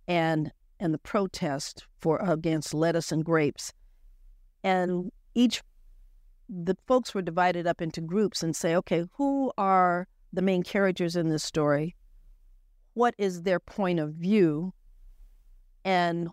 [0.07, 3.73] and and the protest for against lettuce and grapes,
[4.63, 5.63] and each
[6.49, 11.15] the folks were divided up into groups and say, okay, who are the main characters
[11.15, 11.95] in this story?
[12.99, 14.75] What is their point of view
[15.85, 16.29] and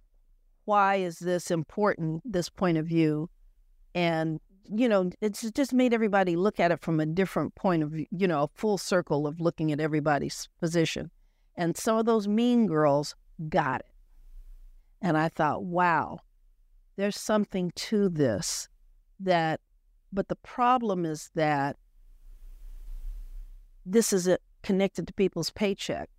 [0.65, 3.29] why is this important, this point of view?
[3.93, 7.91] And, you know, it's just made everybody look at it from a different point of
[7.91, 11.11] view, you know, a full circle of looking at everybody's position.
[11.55, 13.13] And some of those mean girls
[13.47, 13.91] got it.
[15.03, 16.17] And I thought, wow,
[16.95, 18.69] there's something to this
[19.19, 19.59] that,
[20.11, 21.77] but the problem is that
[23.85, 24.27] this is
[24.63, 26.09] connected to people's paycheck.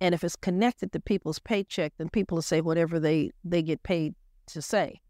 [0.00, 3.82] And if it's connected to people's paycheck, then people will say whatever they, they get
[3.82, 4.14] paid
[4.46, 5.00] to say.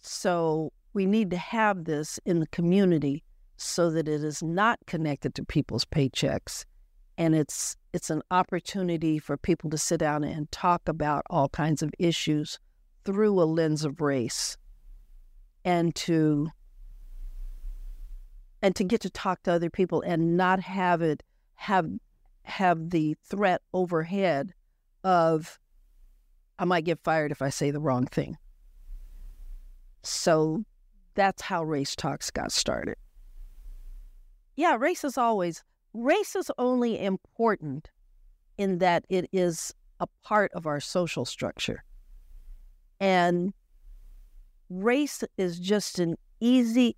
[0.00, 3.22] So we need to have this in the community
[3.56, 6.64] so that it is not connected to people's paychecks.
[7.18, 11.82] And it's it's an opportunity for people to sit down and talk about all kinds
[11.82, 12.58] of issues
[13.06, 14.58] through a lens of race
[15.64, 16.48] and to
[18.60, 21.22] and to get to talk to other people and not have it
[21.54, 21.88] have
[22.46, 24.54] have the threat overhead
[25.04, 25.58] of
[26.58, 28.38] I might get fired if I say the wrong thing.
[30.02, 30.64] So
[31.14, 32.96] that's how race talks got started.
[34.54, 37.90] Yeah, race is always race is only important
[38.58, 41.84] in that it is a part of our social structure.
[43.00, 43.52] And
[44.70, 46.96] race is just an easy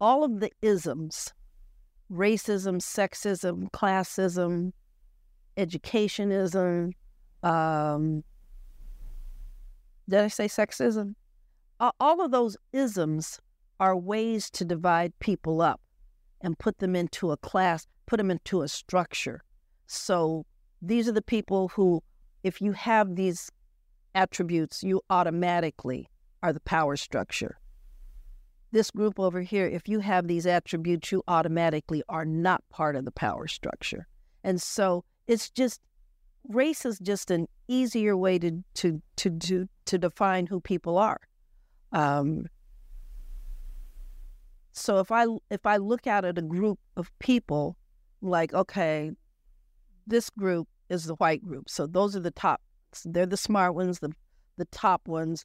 [0.00, 1.32] all of the isms
[2.10, 4.72] racism, sexism, classism,
[5.56, 6.92] educationism.
[7.42, 8.24] Um,
[10.08, 11.14] did I say sexism?
[11.80, 13.40] All of those isms
[13.78, 15.80] are ways to divide people up
[16.40, 19.42] and put them into a class, put them into a structure.
[19.86, 20.44] So
[20.82, 22.02] these are the people who,
[22.42, 23.50] if you have these
[24.14, 26.08] attributes, you automatically
[26.42, 27.58] are the power structure
[28.70, 33.04] this group over here, if you have these attributes, you automatically are not part of
[33.04, 34.06] the power structure.
[34.44, 35.80] And so it's just
[36.48, 41.20] race is just an easier way to to to to, to define who people are.
[41.92, 42.46] Um,
[44.72, 47.76] So if I if I look out at a group of people,
[48.22, 49.10] like okay,
[50.06, 51.68] this group is the white group.
[51.68, 52.60] So those are the top.
[53.04, 54.12] They're the smart ones, the
[54.56, 55.44] the top ones.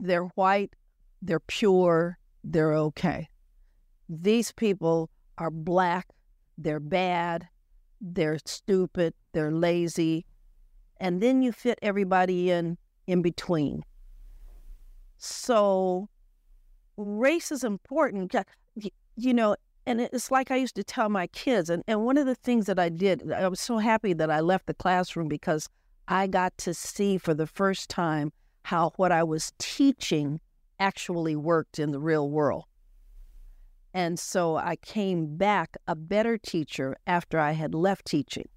[0.00, 0.74] They're white,
[1.22, 3.28] they're pure, they're okay.
[4.08, 6.08] These people are black,
[6.58, 7.48] they're bad,
[8.00, 10.26] they're stupid, they're lazy.
[11.00, 13.82] And then you fit everybody in in between.
[15.18, 16.08] So
[16.96, 18.34] race is important.
[19.16, 21.70] You know, and it's like I used to tell my kids.
[21.70, 24.40] And, and one of the things that I did, I was so happy that I
[24.40, 25.68] left the classroom because
[26.08, 30.40] I got to see for the first time how what I was teaching
[30.84, 32.64] actually worked in the real world.
[33.94, 38.48] And so I came back a better teacher after I had left teaching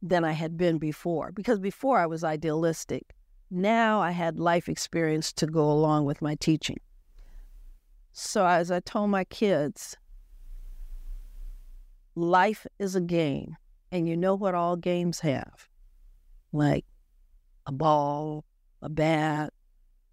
[0.00, 1.30] than I had been before.
[1.30, 3.14] Because before I was idealistic.
[3.50, 6.80] Now I had life experience to go along with my teaching.
[8.12, 9.94] So as I told my kids,
[12.14, 13.56] life is a game.
[13.90, 15.68] And you know what all games have?
[16.50, 16.86] Like
[17.66, 18.46] a ball,
[18.80, 19.52] a bat,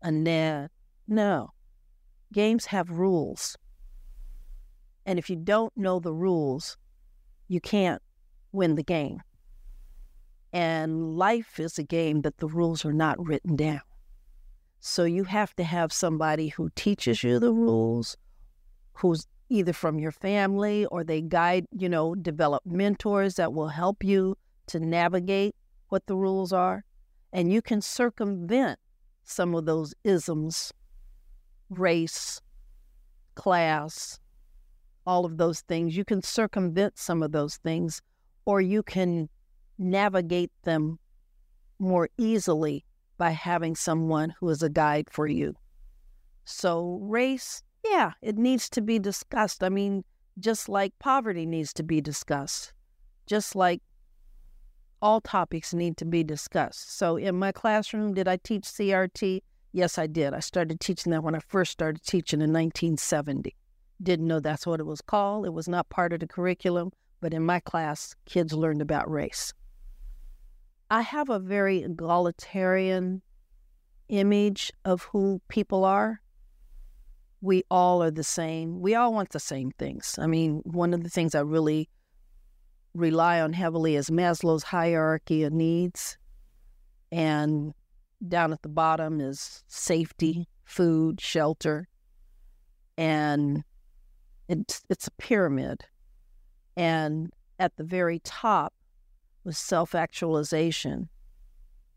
[0.02, 0.71] a net.
[1.10, 1.50] No.
[2.32, 3.58] Games have rules.
[5.08, 6.78] And if you don't know the rules,
[7.48, 8.02] you can't
[8.52, 9.19] win the game.
[10.54, 13.82] And life is a game that the rules are not written down.
[14.82, 18.15] So you have to have somebody who teaches you the rules,
[18.93, 24.04] who's either from your family or they guide, you know, develop mentors that will help
[24.04, 25.56] you to navigate
[25.89, 26.86] what the rules are.
[27.34, 28.80] And you can circumvent
[29.24, 30.72] some of those isms,
[31.69, 32.41] race,
[33.36, 34.19] class,
[35.05, 35.95] all of those things.
[35.95, 38.01] You can circumvent some of those things,
[38.45, 39.29] or you can
[39.77, 40.99] navigate them
[41.79, 42.84] more easily
[43.17, 45.55] by having someone who is a guide for you.
[46.45, 49.63] So, race, yeah, it needs to be discussed.
[49.63, 50.03] I mean,
[50.39, 52.73] just like poverty needs to be discussed,
[53.27, 53.82] just like
[55.01, 56.97] all topics need to be discussed.
[56.97, 59.41] So, in my classroom, did I teach CRT?
[59.71, 60.34] Yes, I did.
[60.34, 63.55] I started teaching that when I first started teaching in 1970.
[64.01, 65.45] Didn't know that's what it was called.
[65.45, 69.53] It was not part of the curriculum, but in my class, kids learned about race.
[70.89, 73.21] I have a very egalitarian
[74.08, 76.21] image of who people are.
[77.41, 78.82] We all are the same.
[78.82, 80.17] We all want the same things.
[80.19, 81.89] I mean, one of the things I really
[82.95, 86.17] rely on heavily is Maslow's hierarchy of needs.
[87.12, 87.73] And
[88.27, 91.88] down at the bottom is safety, food, shelter.
[92.97, 93.63] And
[94.47, 95.86] it's it's a pyramid.
[96.75, 98.73] And at the very top
[99.43, 101.10] was self actualization.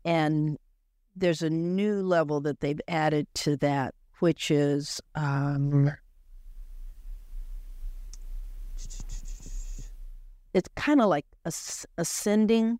[0.05, 0.57] And
[1.15, 5.91] there's a new level that they've added to that, which is um,
[10.53, 11.25] it's kind of like
[11.97, 12.79] ascending,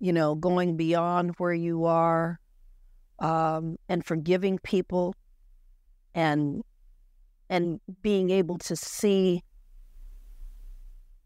[0.00, 2.38] you know, going beyond where you are
[3.18, 5.14] um, and forgiving people
[6.14, 6.62] and
[7.50, 9.42] and being able to see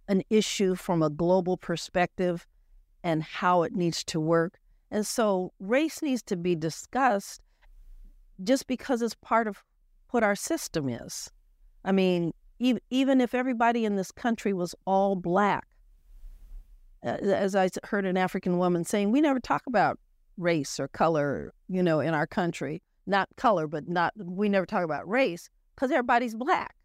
[0.09, 2.47] an issue from a global perspective
[3.03, 4.59] and how it needs to work.
[4.91, 7.41] And so race needs to be discussed
[8.45, 9.63] just because it's part of
[10.11, 11.31] what our system is.
[11.85, 15.67] I mean, even if everybody in this country was all black,
[17.03, 19.99] as I heard an African woman saying, we never talk about
[20.43, 22.83] race or color, you know, in our country.
[23.07, 26.77] Not color, but not, we never talk about race because everybody's black.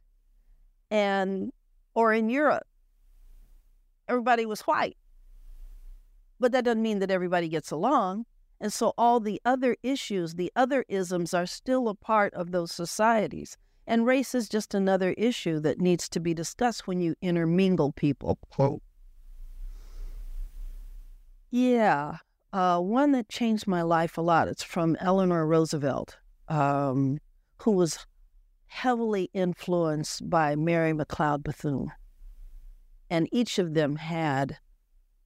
[0.89, 1.52] And,
[1.93, 2.65] or in Europe,
[4.08, 4.98] everybody was white.
[6.39, 8.26] But that doesn't mean that everybody gets along.
[8.60, 12.72] And so all the other issues, the other isms are still a part of those
[12.72, 13.58] societies.
[13.86, 18.39] And race is just another issue that needs to be discussed when you intermingle people.
[18.50, 18.82] Quote.
[21.50, 22.17] Yeah,
[22.53, 24.47] uh, one that changed my life a lot.
[24.47, 26.17] It's from Eleanor Roosevelt,
[26.47, 27.19] um,
[27.61, 28.05] who was
[28.67, 31.91] heavily influenced by Mary McLeod Bethune
[33.09, 34.57] and each of them had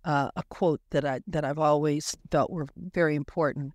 [0.04, 3.74] uh, a quote that I that I've always felt were very important.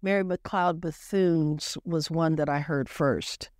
[0.00, 3.50] Mary McLeod Bethune's was one that I heard first,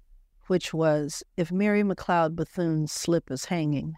[0.47, 3.95] which was, "If Mary McLeod Bethune's slip is hanging,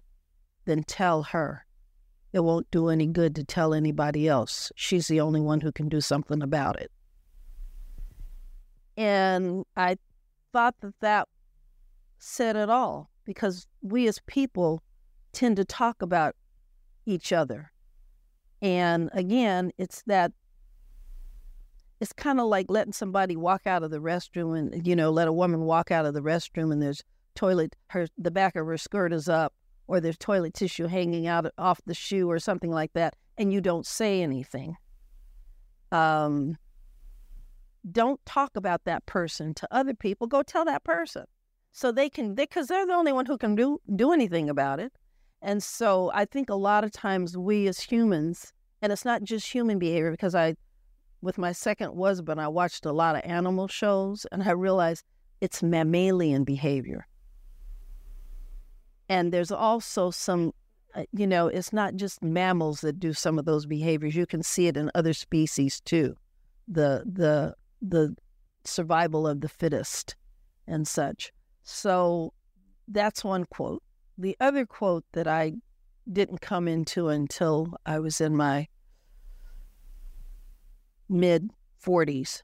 [0.64, 1.66] then tell her.
[2.33, 4.70] It won't do any good to tell anybody else.
[4.76, 6.91] She's the only one who can do something about it."
[8.97, 9.97] And I
[10.53, 11.28] thought that that
[12.18, 14.83] said it all because we as people
[15.33, 16.37] tend to talk about
[17.07, 17.72] each other.
[18.61, 20.33] And again, it's that
[22.01, 25.28] it's kind of like letting somebody walk out of the restroom and, you know, let
[25.28, 27.03] a woman walk out of the restroom and there's
[27.35, 29.55] toilet, her the back of her skirt is up,
[29.91, 33.61] or there's toilet tissue hanging out off the shoe or something like that, and you
[33.61, 34.76] don't say anything.
[35.91, 36.57] Um,
[37.91, 40.28] don't talk about that person to other people.
[40.28, 41.24] Go tell that person
[41.72, 44.78] so they can, because they, they're the only one who can do do anything about
[44.78, 44.93] it.
[45.43, 49.53] And so I think a lot of times we as humans, and it's not just
[49.53, 50.55] human behavior, because I,
[51.20, 55.05] with my second husband, I watched a lot of animal shows, and I realized
[55.41, 57.09] it's mammalian behavior.
[59.11, 60.52] And there's also some,
[60.94, 64.14] uh, you know, it's not just mammals that do some of those behaviors.
[64.14, 66.16] You can see it in other species too.
[66.68, 68.14] The the the
[68.64, 70.14] survival of the fittest
[70.68, 71.32] and such.
[71.64, 72.32] So
[72.86, 73.82] that's one quote.
[74.16, 75.54] The other quote that I
[76.12, 78.68] didn't come into until I was in my
[81.08, 81.50] mid
[81.84, 82.42] 40s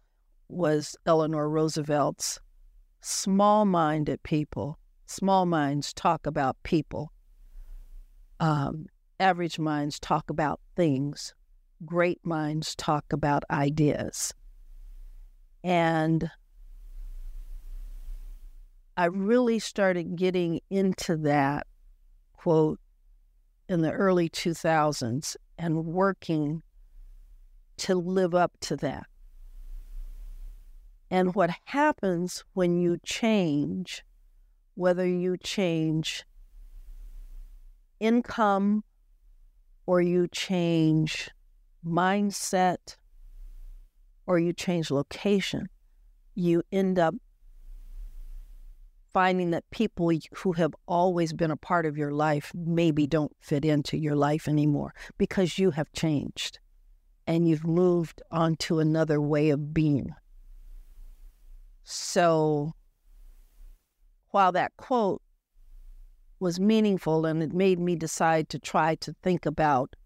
[0.48, 2.40] was Eleanor Roosevelt's
[3.00, 7.12] small minded people, small minds talk about people.
[8.40, 8.86] Um,
[9.18, 11.34] average minds talk about things.
[11.84, 14.32] Great minds talk about ideas.
[15.64, 16.30] And
[18.96, 21.66] I really started getting into that
[22.34, 22.80] quote
[23.68, 26.62] in the early 2000s and working
[27.78, 29.06] to live up to that.
[31.10, 34.04] And what happens when you change,
[34.76, 36.24] whether you change
[37.98, 38.84] income
[39.86, 41.30] or you change
[41.84, 42.96] mindset
[44.26, 45.66] or you change location,
[46.34, 47.14] you end up
[49.14, 53.64] finding that people who have always been a part of your life maybe don't fit
[53.64, 56.58] into your life anymore because you have changed
[57.26, 60.14] and you've moved on to another way of being.
[61.82, 62.74] So
[64.36, 65.22] while that quote
[66.40, 69.96] was meaningful and it made me decide to try to think about,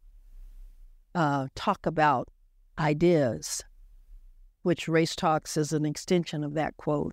[1.16, 2.28] uh, talk about
[2.78, 3.64] ideas,
[4.62, 7.12] which Race Talks is an extension of that quote.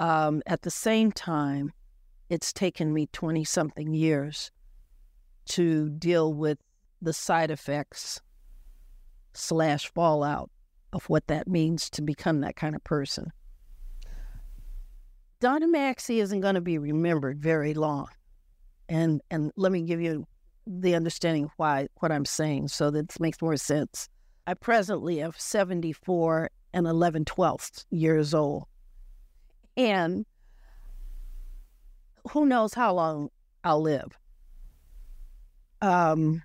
[0.00, 1.72] Um, at the same time,
[2.28, 4.50] it's taken me 20 something years
[5.50, 6.58] to deal with
[7.00, 8.20] the side effects
[9.32, 10.50] slash fallout
[10.92, 13.30] of what that means to become that kind of person.
[15.42, 18.06] Donna Maxey isn't going to be remembered very long.
[18.88, 20.24] And and let me give you
[20.68, 24.08] the understanding of why what I'm saying so that makes more sense.
[24.46, 28.66] I presently have 74 and 11 twelfths years old.
[29.76, 30.24] And
[32.30, 33.28] who knows how long
[33.64, 34.16] I'll live.
[35.80, 36.40] Um,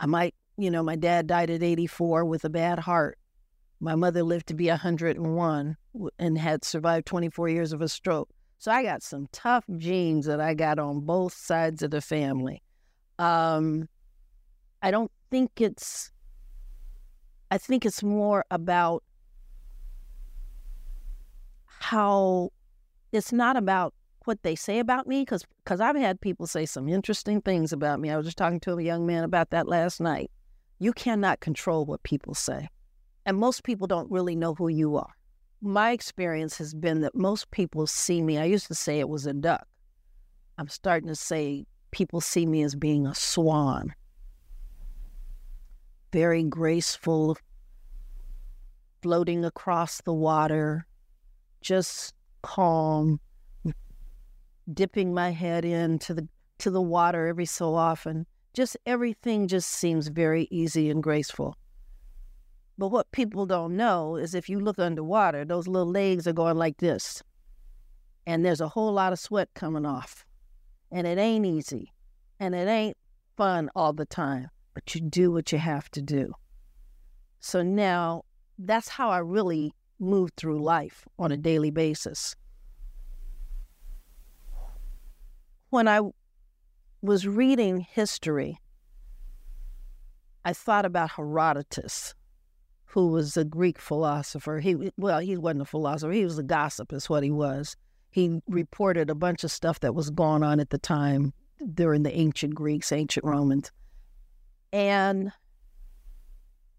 [0.00, 3.18] I might, you know, my dad died at 84 with a bad heart.
[3.84, 5.76] My mother lived to be 101
[6.18, 8.30] and had survived 24 years of a stroke.
[8.56, 12.62] So I got some tough genes that I got on both sides of the family.
[13.18, 13.86] Um,
[14.80, 16.10] I don't think it's,
[17.50, 19.04] I think it's more about
[21.66, 22.52] how
[23.12, 23.92] it's not about
[24.24, 28.00] what they say about me because because I've had people say some interesting things about
[28.00, 28.08] me.
[28.08, 30.30] I was just talking to a young man about that last night.
[30.78, 32.70] You cannot control what people say.
[33.26, 35.14] And most people don't really know who you are.
[35.62, 39.26] My experience has been that most people see me, I used to say it was
[39.26, 39.66] a duck.
[40.58, 43.94] I'm starting to say people see me as being a swan.
[46.12, 47.36] Very graceful,
[49.02, 50.86] floating across the water,
[51.60, 53.18] just calm,
[54.72, 58.26] dipping my head into the to the water every so often.
[58.52, 61.56] Just everything just seems very easy and graceful.
[62.76, 66.56] But what people don't know is if you look underwater, those little legs are going
[66.56, 67.22] like this.
[68.26, 70.24] And there's a whole lot of sweat coming off.
[70.90, 71.92] And it ain't easy.
[72.40, 72.96] And it ain't
[73.36, 74.48] fun all the time.
[74.72, 76.32] But you do what you have to do.
[77.38, 78.24] So now
[78.58, 82.34] that's how I really move through life on a daily basis.
[85.70, 86.00] When I
[87.02, 88.58] was reading history,
[90.44, 92.14] I thought about Herodotus
[92.94, 94.60] who was a Greek philosopher.
[94.60, 96.12] He well, he wasn't a philosopher.
[96.12, 97.74] He was a gossip, is what he was.
[98.12, 101.32] He reported a bunch of stuff that was going on at the time
[101.74, 103.72] during the ancient Greeks, ancient Romans,
[104.72, 105.32] and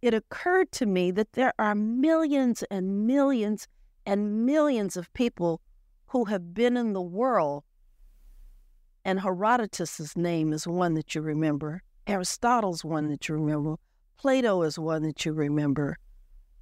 [0.02, 3.68] it occurred to me that there are millions and millions
[4.06, 5.60] and millions of people
[6.06, 7.66] who have been in the world.
[9.04, 11.84] And Herodotus's name is one that you remember.
[12.08, 13.76] Aristotle's one that you remember.
[14.16, 15.98] Plato is one that you remember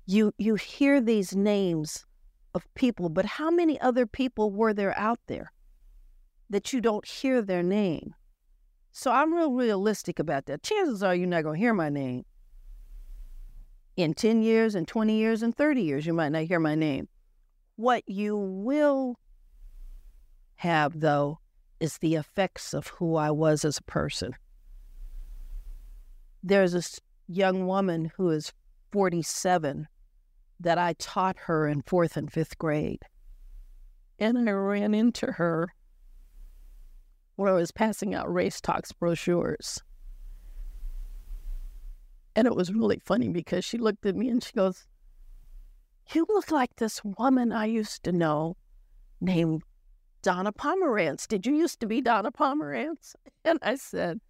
[0.05, 2.05] you you hear these names
[2.53, 5.51] of people, but how many other people were there out there
[6.49, 8.13] that you don't hear their name?
[8.91, 10.63] So I'm real realistic about that.
[10.63, 12.25] Chances are you're not going to hear my name.
[13.95, 17.07] In 10 years, and 20 years, and 30 years, you might not hear my name.
[17.75, 19.19] What you will
[20.55, 21.39] have, though,
[21.79, 24.35] is the effects of who I was as a person.
[26.43, 28.51] There's this young woman who is
[28.91, 29.87] 47
[30.63, 33.03] that I taught her in fourth and fifth grade.
[34.19, 35.73] And I ran into her
[37.35, 39.81] when I was passing out Race Talks brochures.
[42.35, 44.87] And it was really funny because she looked at me and she goes,
[46.13, 48.57] You look like this woman I used to know
[49.21, 49.63] named
[50.21, 51.27] Donna Pomerantz.
[51.27, 53.15] Did you used to be Donna Pomerantz?
[53.45, 54.21] And I said,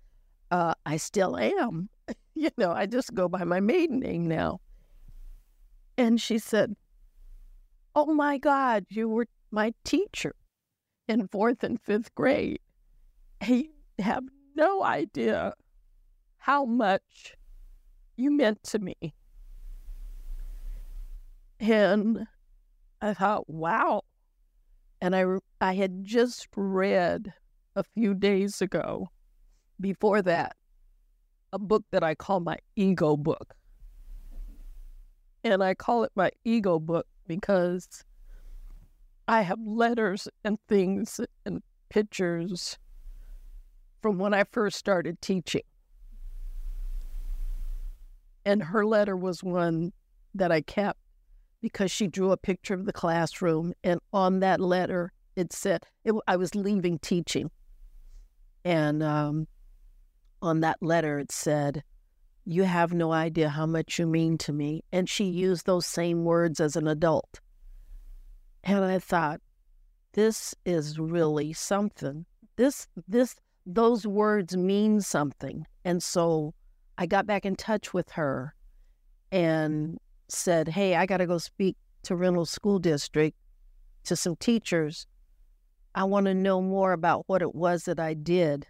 [0.50, 1.88] uh, I still am.
[2.34, 4.60] you know, I just go by my maiden name now.
[5.98, 6.76] And she said,
[7.96, 10.36] Oh my God, you were my teacher
[11.08, 12.60] in fourth and fifth grade.
[13.46, 13.70] You
[14.00, 14.24] have
[14.56, 15.54] no idea
[16.38, 17.36] how much
[18.16, 19.14] you meant to me.
[21.60, 22.26] And
[23.02, 24.04] I thought, wow.
[25.02, 25.26] And I,
[25.62, 27.34] I had just read
[27.76, 29.10] a few days ago,
[29.80, 30.56] before that,
[31.52, 33.54] a book that I call my ego book.
[35.44, 38.04] And I call it my ego book because
[39.28, 42.78] I have letters and things and pictures
[44.02, 45.64] from when I first started teaching.
[48.46, 49.94] And her letter was one
[50.36, 51.00] that I kept
[51.62, 53.74] because she drew a picture of the classroom.
[53.84, 57.50] And on that letter, it said, it, I was leaving teaching.
[58.66, 59.48] And um,
[60.42, 61.84] on that letter, it said,
[62.46, 64.84] You have no idea how much you mean to me.
[64.92, 67.40] And she used those same words as an adult.
[68.64, 69.42] And I thought,
[70.14, 72.26] this is really something.
[72.56, 73.36] This, this,
[73.66, 75.66] those words mean something.
[75.86, 76.54] And so
[76.98, 78.54] I got back in touch with her
[79.32, 83.38] and said, Hey, I got to go speak to Reynolds School District
[84.04, 85.08] to some teachers.
[85.96, 88.68] I want to know more about what it was that I did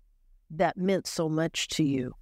[0.51, 2.13] that meant so much to you.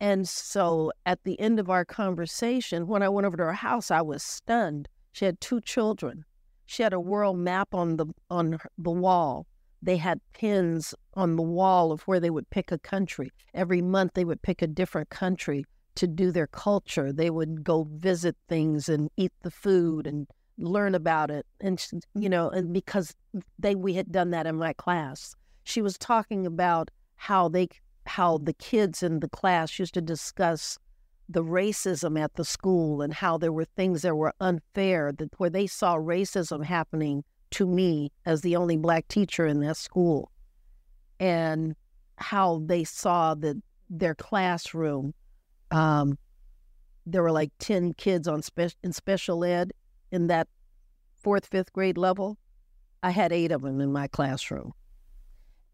[0.00, 3.90] And so at the end of our conversation, when I went over to her house,
[3.90, 4.88] I was stunned.
[5.12, 6.24] She had two children.
[6.66, 9.46] She had a world map on the on the wall.
[9.82, 13.30] They had pins on the wall of where they would pick a country.
[13.52, 15.64] Every month they would pick a different country
[15.96, 17.12] to do their culture.
[17.12, 20.26] They would go visit things and eat the food and
[20.56, 21.46] learn about it.
[21.60, 21.84] And
[22.14, 23.14] you know, and because
[23.58, 25.34] they we had done that in my class
[25.64, 27.68] she was talking about how they
[28.06, 30.78] how the kids in the class used to discuss
[31.28, 35.50] the racism at the school and how there were things that were unfair that where
[35.50, 40.30] they saw racism happening to me as the only black teacher in that school.
[41.18, 41.74] And
[42.16, 43.56] how they saw that
[43.88, 45.14] their classroom
[45.70, 46.18] um,
[47.06, 49.72] there were like 10 kids on spe- in special ed
[50.10, 50.48] in that
[51.16, 52.38] fourth fifth grade level.
[53.02, 54.72] I had eight of them in my classroom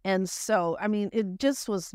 [0.04, 1.94] and so, I mean, it just was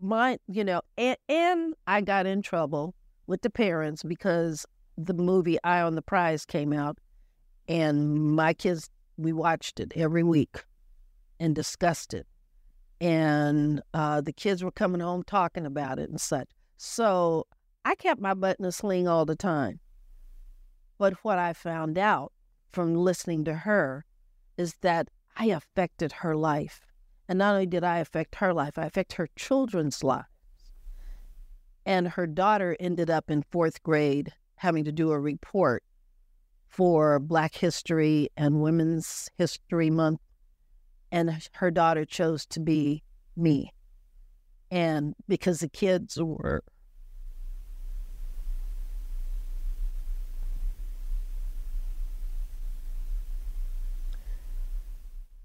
[0.00, 2.94] my, you know, and, and I got in trouble
[3.26, 4.66] with the parents because
[4.98, 6.98] the movie Eye on the Prize came out,
[7.68, 10.64] and my kids, we watched it every week
[11.40, 12.26] and discussed it.
[13.00, 16.48] And uh, the kids were coming home talking about it and such.
[16.76, 17.46] So
[17.84, 19.80] I kept my butt in a sling all the time.
[20.98, 22.32] But what I found out
[22.70, 24.04] from listening to her
[24.56, 26.80] is that I affected her life
[27.32, 30.26] and not only did I affect her life, I affect her children's lives.
[31.86, 35.82] And her daughter ended up in fourth grade having to do a report
[36.68, 40.20] for Black History and Women's History Month.
[41.10, 43.02] And her daughter chose to be
[43.34, 43.72] me.
[44.70, 46.62] And because the kids were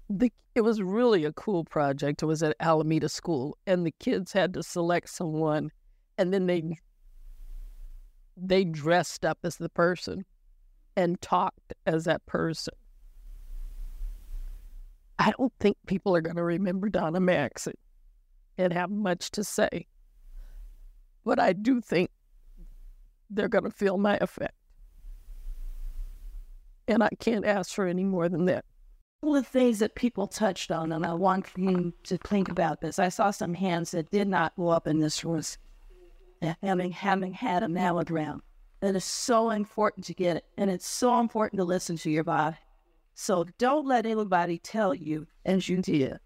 [0.08, 2.22] the it was really a cool project.
[2.22, 5.70] It was at Alameda School, and the kids had to select someone,
[6.16, 6.72] and then they mm-hmm.
[8.36, 10.24] they dressed up as the person
[10.96, 12.74] and talked as that person.
[15.20, 17.74] I don't think people are going to remember Donna Maxey
[18.56, 19.86] and have much to say,
[21.24, 22.10] but I do think
[23.30, 24.54] they're going to feel my effect.
[26.86, 28.64] And I can't ask for any more than that
[29.20, 33.00] couple of things that people touched on, and I want you to think about this.
[33.00, 35.42] I saw some hands that did not go up, in this room,
[36.40, 38.40] uh, having having had a mammogram.
[38.80, 40.44] It's so important to get it.
[40.56, 42.56] And it's so important to listen to your body.
[43.14, 46.20] So don't let anybody tell you, as you did,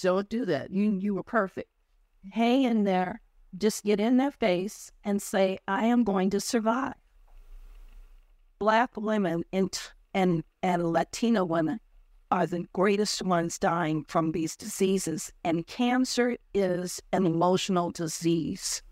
[0.00, 0.70] don't do that.
[0.70, 1.68] You you were perfect.
[2.32, 3.20] Hang in there.
[3.56, 6.94] Just get in their face and say, I am going to survive.
[8.60, 9.76] Black women and
[10.14, 11.80] and, and Latino women
[12.30, 15.32] are the greatest ones dying from these diseases.
[15.44, 18.82] And cancer is an emotional disease.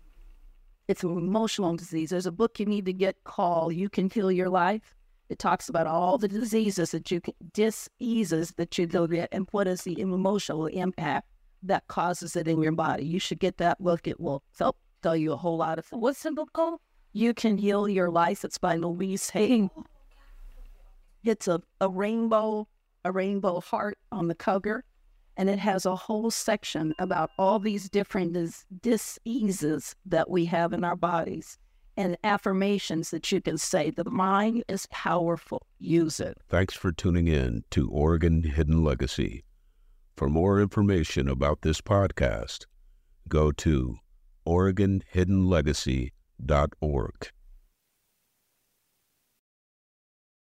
[0.87, 2.09] It's an emotional disease.
[2.09, 4.95] There's a book you need to get called You Can Heal Your Life.
[5.29, 9.67] It talks about all the diseases that you can, diseases that you get and what
[9.67, 11.27] is the emotional impact
[11.63, 13.05] that causes it in your body.
[13.05, 14.07] You should get that book.
[14.07, 16.01] It will help tell you a whole lot of things.
[16.01, 16.79] What's the book called?
[17.11, 18.45] You Can Heal Your Life.
[18.45, 19.69] It's by Louise Hay.
[21.23, 22.67] It's a, a rainbow,
[23.07, 24.83] a rainbow heart on the cover.
[25.37, 30.73] And it has a whole section about all these different dis- diseases that we have
[30.73, 31.57] in our bodies
[31.95, 33.91] and affirmations that you can say.
[33.91, 35.67] The mind is powerful.
[35.79, 36.37] Use it.
[36.49, 39.43] Thanks for tuning in to Oregon Hidden Legacy.
[40.15, 42.65] For more information about this podcast,
[43.27, 43.97] go to
[44.47, 47.31] OregonHiddenLegacy.org.